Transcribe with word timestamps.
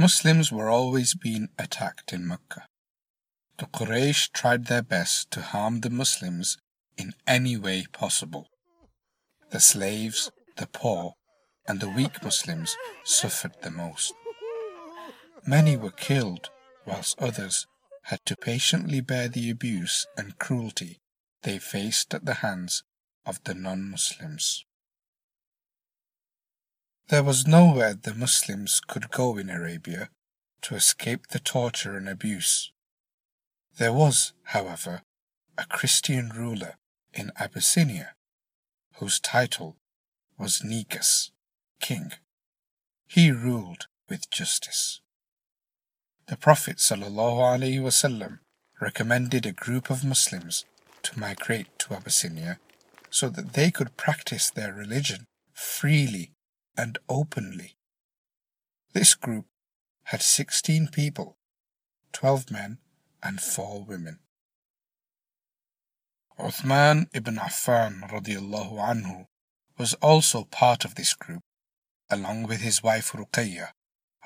Muslims 0.00 0.50
were 0.50 0.70
always 0.70 1.12
being 1.12 1.50
attacked 1.58 2.10
in 2.14 2.26
Mecca. 2.26 2.64
The 3.58 3.66
Quraysh 3.66 4.32
tried 4.32 4.64
their 4.64 4.80
best 4.80 5.30
to 5.32 5.42
harm 5.42 5.80
the 5.80 5.90
Muslims 5.90 6.56
in 6.96 7.12
any 7.26 7.58
way 7.58 7.84
possible. 7.92 8.48
The 9.50 9.60
slaves, 9.60 10.30
the 10.56 10.66
poor, 10.66 11.16
and 11.68 11.80
the 11.80 11.90
weak 11.90 12.24
Muslims 12.24 12.78
suffered 13.04 13.56
the 13.60 13.70
most. 13.70 14.14
Many 15.46 15.76
were 15.76 15.90
killed, 15.90 16.48
whilst 16.86 17.18
others 17.18 17.66
had 18.04 18.20
to 18.24 18.36
patiently 18.36 19.02
bear 19.02 19.28
the 19.28 19.50
abuse 19.50 20.06
and 20.16 20.38
cruelty 20.38 20.96
they 21.42 21.58
faced 21.58 22.14
at 22.14 22.24
the 22.24 22.40
hands 22.40 22.84
of 23.26 23.44
the 23.44 23.52
non-Muslims. 23.52 24.64
There 27.10 27.24
was 27.24 27.44
nowhere 27.44 27.94
the 27.94 28.14
Muslims 28.14 28.80
could 28.86 29.10
go 29.10 29.36
in 29.36 29.50
Arabia 29.50 30.10
to 30.62 30.76
escape 30.76 31.26
the 31.26 31.40
torture 31.40 31.96
and 31.96 32.08
abuse. 32.08 32.70
There 33.78 33.92
was, 33.92 34.32
however, 34.44 35.02
a 35.58 35.64
Christian 35.64 36.28
ruler 36.28 36.76
in 37.12 37.32
Abyssinia 37.36 38.14
whose 38.98 39.18
title 39.18 39.76
was 40.38 40.62
Negus, 40.62 41.32
king. 41.80 42.12
He 43.08 43.32
ruled 43.32 43.88
with 44.08 44.30
justice. 44.30 45.00
The 46.28 46.36
Prophet 46.36 46.76
ﷺ 46.76 48.38
recommended 48.80 49.46
a 49.46 49.52
group 49.52 49.90
of 49.90 50.04
Muslims 50.04 50.64
to 51.02 51.18
migrate 51.18 51.76
to 51.80 51.94
Abyssinia 51.94 52.60
so 53.10 53.28
that 53.30 53.54
they 53.54 53.72
could 53.72 53.96
practice 53.96 54.48
their 54.48 54.72
religion 54.72 55.26
freely 55.52 56.30
and 56.80 56.98
openly. 57.08 57.76
This 58.94 59.14
group 59.14 59.46
had 60.04 60.22
16 60.22 60.88
people, 60.88 61.36
12 62.12 62.50
men 62.50 62.78
and 63.22 63.40
4 63.40 63.84
women. 63.84 64.20
Uthman 66.38 67.06
ibn 67.12 67.36
Affan 67.36 68.10
radiallahu 68.10 68.78
anhu 68.92 69.26
was 69.76 69.92
also 69.94 70.44
part 70.44 70.86
of 70.86 70.94
this 70.94 71.12
group, 71.14 71.42
along 72.08 72.44
with 72.44 72.62
his 72.62 72.82
wife 72.82 73.12
Ruqayya 73.12 73.68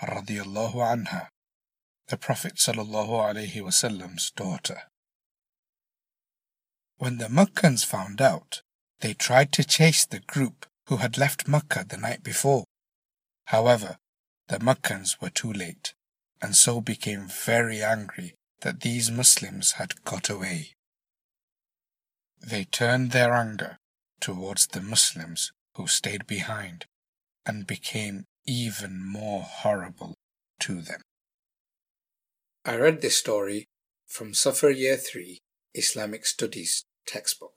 radiallahu 0.00 0.77
anha, 0.92 1.22
the 2.06 2.16
Prophet 2.16 2.55
sallallahu 2.55 3.14
alaihi 3.28 3.62
wasallam's 3.69 4.30
daughter. 4.30 4.82
When 6.98 7.19
the 7.19 7.28
Meccans 7.28 7.82
found 7.82 8.20
out, 8.20 8.62
they 9.00 9.12
tried 9.12 9.50
to 9.55 9.64
chase 9.64 10.06
the 10.06 10.20
group 10.20 10.66
who 10.86 10.98
had 10.98 11.18
left 11.18 11.48
Mecca 11.48 11.84
the 11.88 11.96
night 11.96 12.22
before. 12.22 12.64
However, 13.46 13.96
the 14.48 14.60
Meccans 14.60 15.20
were 15.20 15.30
too 15.30 15.52
late, 15.52 15.94
and 16.42 16.54
so 16.54 16.80
became 16.80 17.26
very 17.26 17.82
angry 17.82 18.34
that 18.60 18.80
these 18.80 19.10
Muslims 19.10 19.72
had 19.72 20.04
got 20.04 20.28
away. 20.28 20.74
They 22.41 22.64
turned 22.64 23.12
their 23.12 23.32
anger 23.32 23.78
towards 24.20 24.66
the 24.66 24.80
Muslims 24.80 25.52
who 25.74 25.86
stayed 25.86 26.26
behind 26.26 26.86
and 27.46 27.66
became 27.66 28.24
even 28.46 29.02
more 29.04 29.42
horrible 29.42 30.14
to 30.60 30.80
them. 30.80 31.00
I 32.64 32.76
read 32.76 33.00
this 33.00 33.16
story 33.16 33.66
from 34.06 34.34
Safar 34.34 34.70
Year 34.70 34.96
3 34.96 35.38
Islamic 35.74 36.24
Studies 36.26 36.84
textbook. 37.06 37.53